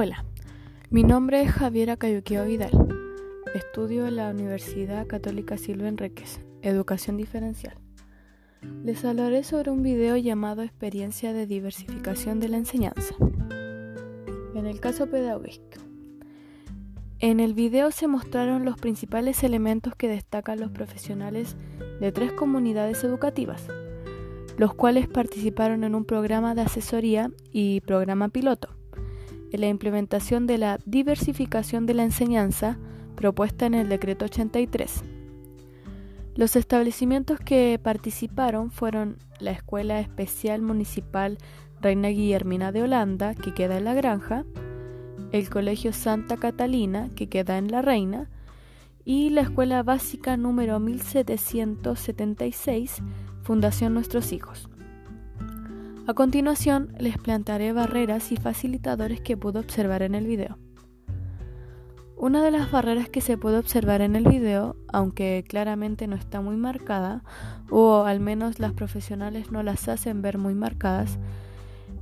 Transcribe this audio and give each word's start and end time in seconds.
Hola, 0.00 0.24
mi 0.90 1.02
nombre 1.02 1.42
es 1.42 1.50
Javiera 1.50 1.96
Cayuqueo 1.96 2.44
Vidal. 2.44 2.70
Estudio 3.52 4.06
en 4.06 4.14
la 4.14 4.30
Universidad 4.30 5.08
Católica 5.08 5.58
Silva 5.58 5.88
Enríquez, 5.88 6.40
Educación 6.62 7.16
Diferencial. 7.16 7.76
Les 8.84 9.04
hablaré 9.04 9.42
sobre 9.42 9.72
un 9.72 9.82
video 9.82 10.16
llamado 10.16 10.62
Experiencia 10.62 11.32
de 11.32 11.48
Diversificación 11.48 12.38
de 12.38 12.48
la 12.48 12.58
Enseñanza. 12.58 13.16
En 14.54 14.66
el 14.66 14.78
caso 14.78 15.10
pedagógico. 15.10 15.80
En 17.18 17.40
el 17.40 17.54
video 17.54 17.90
se 17.90 18.06
mostraron 18.06 18.64
los 18.64 18.76
principales 18.76 19.42
elementos 19.42 19.96
que 19.96 20.06
destacan 20.06 20.60
los 20.60 20.70
profesionales 20.70 21.56
de 21.98 22.12
tres 22.12 22.30
comunidades 22.30 23.02
educativas, 23.02 23.66
los 24.58 24.74
cuales 24.74 25.08
participaron 25.08 25.82
en 25.82 25.96
un 25.96 26.04
programa 26.04 26.54
de 26.54 26.60
asesoría 26.60 27.32
y 27.50 27.80
programa 27.80 28.28
piloto 28.28 28.77
en 29.52 29.60
la 29.60 29.68
implementación 29.68 30.46
de 30.46 30.58
la 30.58 30.78
diversificación 30.84 31.86
de 31.86 31.94
la 31.94 32.04
enseñanza 32.04 32.78
propuesta 33.16 33.66
en 33.66 33.74
el 33.74 33.88
decreto 33.88 34.26
83. 34.26 35.02
Los 36.34 36.56
establecimientos 36.56 37.40
que 37.40 37.80
participaron 37.82 38.70
fueron 38.70 39.16
la 39.40 39.50
Escuela 39.50 40.00
Especial 40.00 40.62
Municipal 40.62 41.38
Reina 41.80 42.08
Guillermina 42.08 42.72
de 42.72 42.82
Holanda, 42.82 43.34
que 43.34 43.54
queda 43.54 43.78
en 43.78 43.84
La 43.84 43.94
Granja, 43.94 44.44
el 45.32 45.50
Colegio 45.50 45.92
Santa 45.92 46.36
Catalina, 46.36 47.10
que 47.14 47.28
queda 47.28 47.58
en 47.58 47.70
La 47.70 47.82
Reina, 47.82 48.30
y 49.04 49.30
la 49.30 49.42
Escuela 49.42 49.82
Básica 49.82 50.36
número 50.36 50.80
1776, 50.80 53.02
Fundación 53.42 53.94
Nuestros 53.94 54.32
Hijos. 54.32 54.67
A 56.08 56.14
continuación 56.14 56.94
les 56.98 57.18
plantearé 57.18 57.74
barreras 57.74 58.32
y 58.32 58.38
facilitadores 58.38 59.20
que 59.20 59.36
pude 59.36 59.58
observar 59.58 60.00
en 60.00 60.14
el 60.14 60.26
video. 60.26 60.56
Una 62.16 62.42
de 62.42 62.50
las 62.50 62.70
barreras 62.70 63.10
que 63.10 63.20
se 63.20 63.36
puede 63.36 63.58
observar 63.58 64.00
en 64.00 64.16
el 64.16 64.26
video, 64.26 64.74
aunque 64.90 65.44
claramente 65.46 66.06
no 66.06 66.16
está 66.16 66.40
muy 66.40 66.56
marcada, 66.56 67.24
o 67.68 68.04
al 68.04 68.20
menos 68.20 68.58
las 68.58 68.72
profesionales 68.72 69.52
no 69.52 69.62
las 69.62 69.86
hacen 69.86 70.22
ver 70.22 70.38
muy 70.38 70.54
marcadas, 70.54 71.18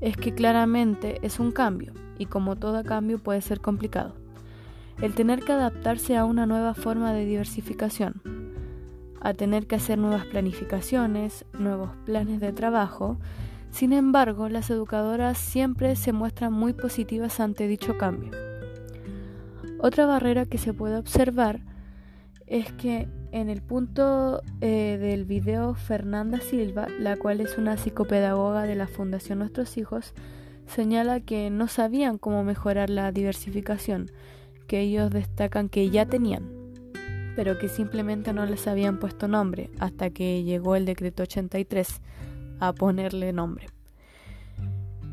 es 0.00 0.16
que 0.16 0.32
claramente 0.32 1.18
es 1.22 1.40
un 1.40 1.50
cambio, 1.50 1.92
y 2.16 2.26
como 2.26 2.54
todo 2.54 2.84
cambio 2.84 3.18
puede 3.18 3.40
ser 3.40 3.60
complicado. 3.60 4.14
El 5.02 5.16
tener 5.16 5.40
que 5.40 5.50
adaptarse 5.50 6.16
a 6.16 6.26
una 6.26 6.46
nueva 6.46 6.74
forma 6.74 7.12
de 7.12 7.24
diversificación, 7.24 8.22
a 9.20 9.34
tener 9.34 9.66
que 9.66 9.74
hacer 9.74 9.98
nuevas 9.98 10.26
planificaciones, 10.26 11.44
nuevos 11.58 11.90
planes 12.04 12.38
de 12.38 12.52
trabajo, 12.52 13.18
sin 13.76 13.92
embargo, 13.92 14.48
las 14.48 14.70
educadoras 14.70 15.36
siempre 15.36 15.96
se 15.96 16.14
muestran 16.14 16.50
muy 16.50 16.72
positivas 16.72 17.40
ante 17.40 17.68
dicho 17.68 17.98
cambio. 17.98 18.30
Otra 19.78 20.06
barrera 20.06 20.46
que 20.46 20.56
se 20.56 20.72
puede 20.72 20.96
observar 20.96 21.60
es 22.46 22.72
que 22.72 23.06
en 23.32 23.50
el 23.50 23.60
punto 23.60 24.40
eh, 24.62 24.96
del 24.98 25.26
video 25.26 25.74
Fernanda 25.74 26.40
Silva, 26.40 26.86
la 26.98 27.18
cual 27.18 27.42
es 27.42 27.58
una 27.58 27.76
psicopedagoga 27.76 28.62
de 28.62 28.76
la 28.76 28.86
Fundación 28.86 29.40
Nuestros 29.40 29.76
Hijos, 29.76 30.14
señala 30.66 31.20
que 31.20 31.50
no 31.50 31.68
sabían 31.68 32.16
cómo 32.16 32.44
mejorar 32.44 32.88
la 32.88 33.12
diversificación, 33.12 34.10
que 34.68 34.80
ellos 34.80 35.10
destacan 35.10 35.68
que 35.68 35.90
ya 35.90 36.06
tenían, 36.06 36.48
pero 37.36 37.58
que 37.58 37.68
simplemente 37.68 38.32
no 38.32 38.46
les 38.46 38.66
habían 38.68 38.98
puesto 38.98 39.28
nombre 39.28 39.68
hasta 39.80 40.08
que 40.08 40.44
llegó 40.44 40.76
el 40.76 40.86
decreto 40.86 41.24
83 41.24 42.00
a 42.60 42.72
ponerle 42.72 43.32
nombre. 43.32 43.68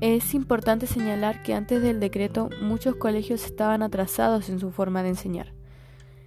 Es 0.00 0.32
importante 0.32 0.86
señalar 0.86 1.42
que 1.42 1.52
antes 1.52 1.82
del 1.82 2.00
decreto 2.00 2.48
muchos 2.62 2.96
colegios 2.96 3.44
estaban 3.44 3.82
atrasados 3.82 4.48
en 4.48 4.58
su 4.58 4.70
forma 4.70 5.02
de 5.02 5.10
enseñar. 5.10 5.52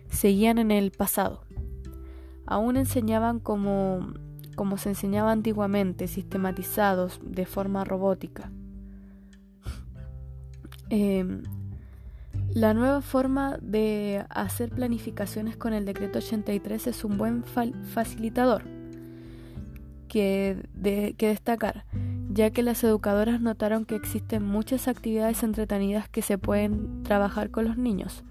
Seguían 0.09 0.59
en 0.59 0.69
el 0.69 0.91
pasado. 0.91 1.41
Aún 2.45 2.77
enseñaban 2.77 3.39
como, 3.39 4.13
como 4.55 4.77
se 4.77 4.89
enseñaba 4.89 5.31
antiguamente, 5.31 6.07
sistematizados 6.07 7.19
de 7.23 7.45
forma 7.45 7.83
robótica. 7.83 8.51
Em, 10.89 11.41
la 12.53 12.75
nueva 12.75 13.01
forma 13.01 13.57
de 13.59 14.23
hacer 14.29 14.69
planificaciones 14.69 15.57
con 15.57 15.73
el 15.73 15.85
decreto 15.85 16.19
83 16.19 16.85
es 16.85 17.03
un 17.03 17.17
buen 17.17 17.43
facilitador 17.43 18.82
que, 20.13 20.67
destacar, 21.17 21.85
ya 22.29 22.51
que 22.51 22.61
las 22.61 22.83
educadoras 22.83 23.41
notaron 23.41 23.83
que 23.83 23.95
existen 23.95 24.43
muchas 24.43 24.87
actividades 24.87 25.41
entretenidas 25.41 26.07
que 26.07 26.21
se 26.21 26.37
pueden 26.37 27.01
trabajar 27.01 27.49
con 27.49 27.65
los 27.65 27.79
niños. 27.79 28.23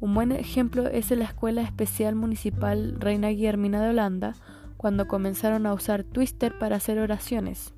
Un 0.00 0.14
buen 0.14 0.32
ejemplo 0.32 0.88
es 0.88 1.10
en 1.10 1.18
la 1.18 1.26
Escuela 1.26 1.60
Especial 1.60 2.14
Municipal 2.14 2.96
Reina 2.98 3.28
Guillermina 3.28 3.82
de 3.82 3.90
Holanda, 3.90 4.36
cuando 4.78 5.06
comenzaron 5.06 5.66
a 5.66 5.74
usar 5.74 6.02
Twister 6.02 6.58
para 6.58 6.76
hacer 6.76 6.98
oraciones. 6.98 7.74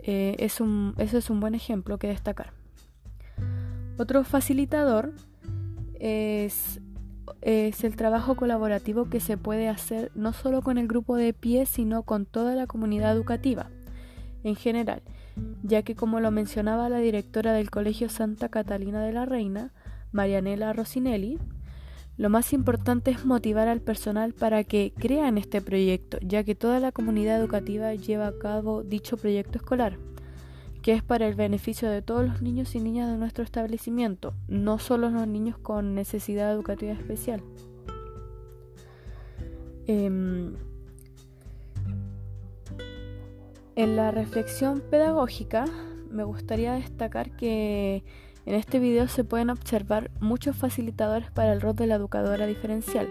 Eh, 0.00 0.36
es 0.38 0.60
un, 0.60 0.94
eso 0.98 1.16
es 1.16 1.30
un 1.30 1.40
buen 1.40 1.54
ejemplo 1.54 1.98
que 1.98 2.08
destacar. 2.08 2.52
Otro 3.96 4.24
facilitador 4.24 5.14
es 5.98 6.82
es 7.42 7.84
el 7.84 7.96
trabajo 7.96 8.36
colaborativo 8.36 9.08
que 9.08 9.20
se 9.20 9.36
puede 9.36 9.68
hacer 9.68 10.10
no 10.14 10.32
solo 10.32 10.62
con 10.62 10.78
el 10.78 10.88
grupo 10.88 11.16
de 11.16 11.32
pie, 11.32 11.66
sino 11.66 12.02
con 12.02 12.26
toda 12.26 12.54
la 12.54 12.66
comunidad 12.66 13.14
educativa 13.14 13.70
en 14.44 14.56
general, 14.56 15.02
ya 15.62 15.82
que 15.82 15.94
como 15.94 16.20
lo 16.20 16.30
mencionaba 16.30 16.88
la 16.88 16.98
directora 16.98 17.52
del 17.52 17.70
Colegio 17.70 18.08
Santa 18.08 18.48
Catalina 18.48 19.02
de 19.02 19.12
la 19.12 19.26
Reina, 19.26 19.72
Marianela 20.12 20.72
Rosinelli, 20.72 21.38
lo 22.16 22.30
más 22.30 22.52
importante 22.52 23.10
es 23.10 23.26
motivar 23.26 23.68
al 23.68 23.80
personal 23.80 24.32
para 24.32 24.64
que 24.64 24.94
crea 24.96 25.28
en 25.28 25.36
este 25.36 25.60
proyecto, 25.60 26.18
ya 26.22 26.44
que 26.44 26.54
toda 26.54 26.80
la 26.80 26.92
comunidad 26.92 27.38
educativa 27.38 27.92
lleva 27.94 28.28
a 28.28 28.38
cabo 28.38 28.82
dicho 28.82 29.16
proyecto 29.16 29.58
escolar 29.58 29.98
que 30.86 30.92
es 30.92 31.02
para 31.02 31.26
el 31.26 31.34
beneficio 31.34 31.90
de 31.90 32.00
todos 32.00 32.24
los 32.24 32.42
niños 32.42 32.76
y 32.76 32.78
niñas 32.78 33.10
de 33.10 33.18
nuestro 33.18 33.42
establecimiento, 33.42 34.34
no 34.46 34.78
solo 34.78 35.10
los 35.10 35.26
niños 35.26 35.58
con 35.58 35.96
necesidad 35.96 36.52
educativa 36.52 36.92
especial. 36.92 37.42
Em, 39.88 40.54
en 43.74 43.96
la 43.96 44.12
reflexión 44.12 44.80
pedagógica 44.80 45.64
me 46.08 46.22
gustaría 46.22 46.74
destacar 46.74 47.32
que 47.32 48.04
en 48.44 48.54
este 48.54 48.78
video 48.78 49.08
se 49.08 49.24
pueden 49.24 49.50
observar 49.50 50.12
muchos 50.20 50.54
facilitadores 50.54 51.32
para 51.32 51.52
el 51.52 51.60
rol 51.60 51.74
de 51.74 51.88
la 51.88 51.96
educadora 51.96 52.46
diferencial, 52.46 53.08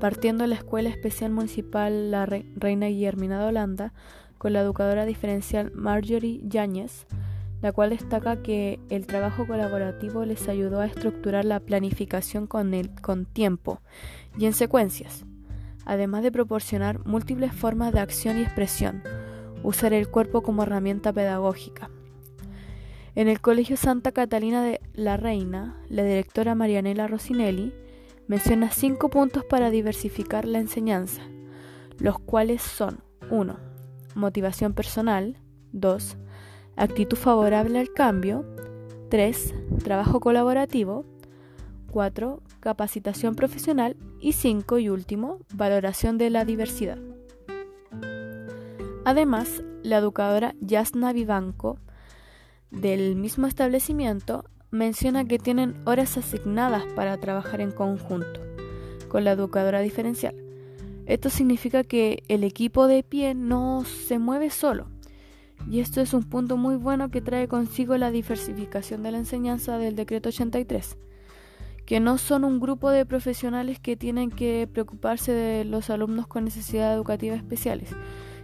partiendo 0.00 0.42
de 0.42 0.48
la 0.48 0.56
Escuela 0.56 0.90
Especial 0.90 1.30
Municipal 1.30 2.10
La 2.10 2.26
Reina 2.26 2.88
Guillermina 2.88 3.40
de 3.40 3.46
Holanda, 3.46 3.94
con 4.40 4.54
la 4.54 4.62
educadora 4.62 5.04
diferencial 5.04 5.70
Marjorie 5.74 6.40
Yáñez, 6.42 7.06
la 7.60 7.72
cual 7.72 7.90
destaca 7.90 8.42
que 8.42 8.80
el 8.88 9.06
trabajo 9.06 9.46
colaborativo 9.46 10.24
les 10.24 10.48
ayudó 10.48 10.80
a 10.80 10.86
estructurar 10.86 11.44
la 11.44 11.60
planificación 11.60 12.46
con, 12.46 12.72
el, 12.72 12.88
con 13.02 13.26
tiempo 13.26 13.82
y 14.38 14.46
en 14.46 14.54
secuencias, 14.54 15.26
además 15.84 16.22
de 16.22 16.32
proporcionar 16.32 17.04
múltiples 17.04 17.52
formas 17.52 17.92
de 17.92 18.00
acción 18.00 18.38
y 18.38 18.42
expresión, 18.42 19.02
usar 19.62 19.92
el 19.92 20.08
cuerpo 20.08 20.40
como 20.40 20.62
herramienta 20.62 21.12
pedagógica. 21.12 21.90
En 23.14 23.28
el 23.28 23.42
Colegio 23.42 23.76
Santa 23.76 24.10
Catalina 24.10 24.64
de 24.64 24.80
la 24.94 25.18
Reina, 25.18 25.76
la 25.90 26.02
directora 26.02 26.54
Marianela 26.54 27.08
Rosinelli 27.08 27.74
menciona 28.26 28.70
cinco 28.70 29.10
puntos 29.10 29.44
para 29.44 29.68
diversificar 29.68 30.46
la 30.46 30.60
enseñanza, 30.60 31.20
los 31.98 32.18
cuales 32.18 32.62
son 32.62 33.00
1 33.30 33.69
motivación 34.14 34.72
personal, 34.74 35.36
2. 35.72 36.16
actitud 36.76 37.16
favorable 37.16 37.78
al 37.78 37.92
cambio, 37.92 38.44
3. 39.10 39.54
trabajo 39.82 40.20
colaborativo, 40.20 41.04
4. 41.90 42.42
capacitación 42.60 43.34
profesional 43.34 43.96
y 44.20 44.32
5 44.32 44.78
y 44.78 44.88
último, 44.88 45.38
valoración 45.54 46.18
de 46.18 46.30
la 46.30 46.44
diversidad. 46.44 46.98
Además, 49.04 49.62
la 49.82 49.98
educadora 49.98 50.54
Yasna 50.60 51.12
Vivanco 51.12 51.78
del 52.70 53.16
mismo 53.16 53.46
establecimiento 53.46 54.44
menciona 54.70 55.24
que 55.24 55.38
tienen 55.38 55.74
horas 55.84 56.16
asignadas 56.16 56.84
para 56.94 57.16
trabajar 57.16 57.60
en 57.60 57.72
conjunto 57.72 58.40
con 59.08 59.24
la 59.24 59.32
educadora 59.32 59.80
diferencial 59.80 60.39
esto 61.10 61.28
significa 61.28 61.82
que 61.82 62.22
el 62.28 62.44
equipo 62.44 62.86
de 62.86 63.02
pie 63.02 63.34
no 63.34 63.84
se 63.84 64.20
mueve 64.20 64.48
solo. 64.48 64.86
Y 65.68 65.80
esto 65.80 66.00
es 66.00 66.14
un 66.14 66.22
punto 66.22 66.56
muy 66.56 66.76
bueno 66.76 67.10
que 67.10 67.20
trae 67.20 67.48
consigo 67.48 67.96
la 67.96 68.12
diversificación 68.12 69.02
de 69.02 69.10
la 69.10 69.18
enseñanza 69.18 69.76
del 69.76 69.96
decreto 69.96 70.28
83, 70.28 70.96
que 71.84 71.98
no 71.98 72.16
son 72.16 72.44
un 72.44 72.60
grupo 72.60 72.90
de 72.90 73.04
profesionales 73.06 73.80
que 73.80 73.96
tienen 73.96 74.30
que 74.30 74.68
preocuparse 74.72 75.32
de 75.32 75.64
los 75.64 75.90
alumnos 75.90 76.28
con 76.28 76.44
necesidades 76.44 76.94
educativas 76.94 77.38
especiales, 77.38 77.90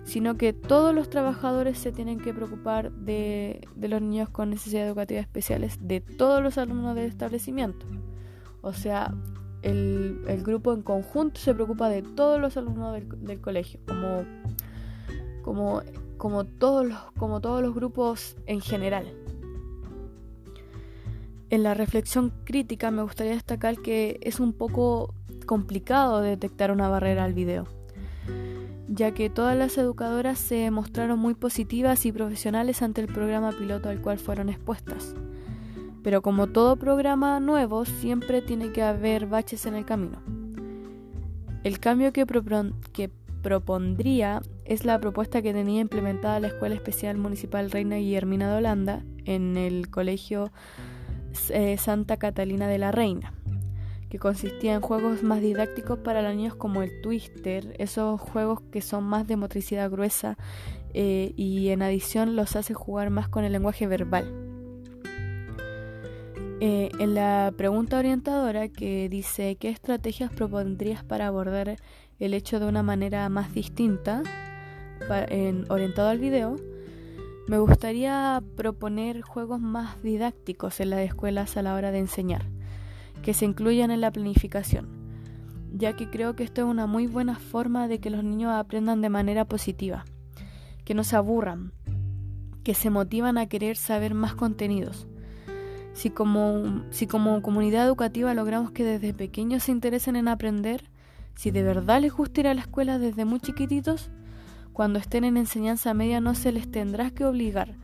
sino 0.02 0.36
que 0.36 0.52
todos 0.52 0.92
los 0.92 1.08
trabajadores 1.08 1.78
se 1.78 1.92
tienen 1.92 2.18
que 2.18 2.34
preocupar 2.34 2.90
de, 2.90 3.60
los 3.76 4.02
niños 4.02 4.28
con 4.28 4.50
necesidades 4.50 4.88
educativas 4.88 5.22
especiales, 5.22 5.78
de 5.80 6.00
todos 6.00 6.42
los 6.42 6.58
alumnos 6.58 6.96
del 6.96 7.04
establecimiento. 7.04 7.86
O 8.60 8.72
sea, 8.72 9.14
el, 9.66 10.42
grupo 10.44 10.72
en 10.72 10.82
conjunto 10.82 11.40
se 11.40 11.54
preocupa 11.54 11.88
de 11.88 12.02
todos 12.02 12.40
los 12.40 12.56
alumnos 12.56 12.96
del, 13.18 13.40
colegio, 13.40 13.80
como, 13.86 14.24
como, 15.42 15.82
como, 16.16 16.44
todos 16.44 16.86
los, 16.86 16.98
como 17.18 17.40
todos 17.40 17.62
los 17.62 17.74
grupos 17.74 18.36
en 18.46 18.60
general. 18.60 19.12
En 21.50 21.62
la 21.62 21.74
reflexión 21.74 22.32
crítica 22.44 22.90
me 22.90 23.02
gustaría 23.02 23.32
destacar 23.32 23.78
que 23.78 24.18
es 24.22 24.40
un 24.40 24.52
poco 24.52 25.14
complicado 25.46 26.20
detectar 26.20 26.70
una 26.70 26.88
barrera 26.88 27.24
al 27.24 27.34
video 27.34 27.66
ya 28.88 29.12
que 29.12 29.30
todas 29.30 29.56
las 29.56 29.76
educadoras 29.78 30.38
se 30.38 30.70
mostraron 30.70 31.18
muy 31.18 31.34
positivas 31.34 32.06
y 32.06 32.12
profesionales 32.12 32.82
ante 32.82 33.00
el 33.00 33.08
programa 33.08 33.52
piloto 33.52 33.88
al 33.88 34.00
cual 34.00 34.18
fueron 34.18 34.48
expuestas. 34.48 35.14
Pero 36.06 36.22
como 36.22 36.46
todo 36.46 36.76
programa 36.76 37.40
nuevo, 37.40 37.84
siempre 37.84 38.40
tiene 38.40 38.70
que 38.70 38.80
haber 38.80 39.26
baches 39.26 39.66
en 39.66 39.74
el 39.74 39.84
camino. 39.84 40.22
El 41.64 41.80
cambio 41.80 42.12
que, 42.12 42.24
propondría 43.42 44.40
es 44.64 44.84
la 44.84 45.00
propuesta 45.00 45.42
que 45.42 45.52
tenía 45.52 45.80
implementada 45.80 46.38
la 46.38 46.46
Escuela 46.46 46.76
Especial 46.76 47.18
Municipal 47.18 47.72
Reina 47.72 47.96
Guillermina 47.96 48.48
de 48.48 48.58
Holanda 48.58 49.02
en 49.24 49.56
el 49.56 49.90
Colegio 49.90 50.52
eh, 51.48 51.76
Santa 51.76 52.18
Catalina 52.18 52.68
de 52.68 52.78
la 52.78 52.92
Reina 52.92 53.34
que 54.08 54.20
consistía 54.20 54.74
en 54.74 54.82
juegos 54.82 55.24
más 55.24 55.40
didácticos 55.40 55.98
para 55.98 56.22
los 56.22 56.36
niños 56.36 56.54
como 56.54 56.82
el 56.82 57.00
Twister, 57.00 57.74
esos 57.80 58.20
juegos 58.20 58.60
que 58.70 58.80
son 58.80 59.02
más 59.02 59.26
de 59.26 59.34
motricidad 59.34 59.90
gruesa 59.90 60.38
eh, 60.94 61.32
y 61.36 61.70
en 61.70 61.82
adición 61.82 62.36
los 62.36 62.54
hace 62.54 62.74
jugar 62.74 63.10
más 63.10 63.28
con 63.28 63.42
el 63.42 63.50
lenguaje 63.50 63.88
verbal. 63.88 64.45
Eh, 66.60 66.90
en 66.98 67.14
la 67.14 67.52
pregunta 67.54 67.98
orientadora 67.98 68.68
que 68.68 69.10
dice 69.10 69.56
¿qué 69.56 69.68
estrategias 69.68 70.32
propondrías 70.32 71.04
para 71.04 71.26
abordar 71.26 71.76
el 72.18 72.32
hecho 72.32 72.58
de 72.58 72.66
una 72.66 72.82
manera 72.82 73.28
más 73.28 73.52
distinta 73.52 74.22
en, 75.28 75.70
orientado 75.70 76.08
al 76.08 76.18
video? 76.18 76.56
Me 77.46 77.58
gustaría 77.58 78.42
proponer 78.56 79.20
juegos 79.20 79.60
más 79.60 80.02
didácticos 80.02 80.80
en 80.80 80.90
las 80.90 81.00
escuelas 81.00 81.58
a 81.58 81.62
la 81.62 81.74
hora 81.74 81.92
de 81.92 81.98
enseñar 81.98 82.46
que 83.22 83.34
se 83.34 83.44
incluyan 83.44 83.90
en 83.90 84.00
la 84.00 84.10
planificación, 84.10 84.88
ya 85.72 85.94
que 85.94 86.08
creo 86.08 86.36
que 86.36 86.44
esto 86.44 86.62
es 86.62 86.66
una 86.66 86.86
muy 86.86 87.06
buena 87.06 87.36
forma 87.36 87.88
de 87.88 87.98
que 87.98 88.08
los 88.08 88.24
niños 88.24 88.52
aprendan 88.52 89.02
de 89.02 89.08
manera 89.08 89.44
positiva, 89.44 90.04
que 90.84 90.94
no 90.94 91.04
se 91.04 91.16
aburran, 91.16 91.72
que 92.62 92.74
se 92.74 92.88
motivan 92.88 93.36
a 93.36 93.46
querer 93.46 93.76
saber 93.76 94.14
más 94.14 94.34
contenidos. 94.34 95.08
Si 95.96 96.10
como, 96.10 96.84
si 96.90 97.06
como 97.06 97.40
comunidad 97.40 97.86
educativa 97.86 98.34
logramos 98.34 98.70
que 98.70 98.84
desde 98.84 99.14
pequeños 99.14 99.62
se 99.62 99.72
interesen 99.72 100.14
en 100.14 100.28
aprender, 100.28 100.90
si 101.36 101.50
de 101.50 101.62
verdad 101.62 102.02
les 102.02 102.12
gusta 102.12 102.40
ir 102.40 102.48
a 102.48 102.52
la 102.54 102.60
escuela 102.60 102.98
desde 102.98 103.24
muy 103.24 103.40
chiquititos, 103.40 104.10
cuando 104.74 104.98
estén 104.98 105.24
en 105.24 105.38
enseñanza 105.38 105.94
media 105.94 106.20
no 106.20 106.34
se 106.34 106.52
les 106.52 106.70
tendrá 106.70 107.10
que 107.12 107.24
obligar, 107.24 107.76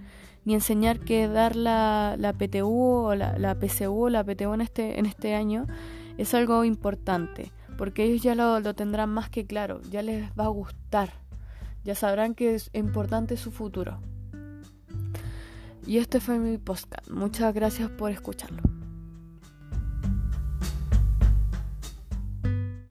ni 0.44 0.53
enseñar 0.53 1.00
que 1.00 1.26
dar 1.26 1.56
la, 1.56 2.17
la 2.19 2.35
PTU 2.35 2.69
o 2.69 3.14
la, 3.14 3.38
la, 3.38 3.55
PCU 3.55 4.05
o 4.05 4.11
la 4.11 4.23
PTU 4.23 4.53
en 4.53 4.61
este, 4.61 4.99
en 4.99 5.06
este 5.06 5.35
año 5.35 5.67
es 6.19 6.35
algo 6.35 6.67
importante, 6.67 7.50
porque 7.79 8.05
ellos 8.05 8.20
ya 8.20 8.35
lo, 8.35 8.61
lo 8.61 8.75
tendrán 8.75 9.08
más 9.08 9.31
que 9.31 9.47
claro, 9.47 9.81
ya 9.91 10.03
les 10.03 10.29
va 10.38 10.44
a 10.44 10.49
gustar, 10.49 11.15
ya 11.82 11.94
sabrán 11.94 12.35
que 12.35 12.56
es 12.56 12.69
importante 12.75 13.38
su 13.38 13.53
futuro. 13.53 14.00
Y 15.87 15.99
este 15.99 16.20
fue 16.20 16.38
mi 16.38 16.58
podcast. 16.58 17.11
Muchas 17.11 17.52
gracias 17.55 17.90
por 17.90 18.11
escucharlo. 18.11 18.62